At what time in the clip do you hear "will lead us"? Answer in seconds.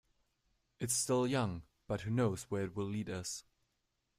2.75-3.43